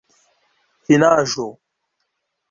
finaĵo 0.87 1.45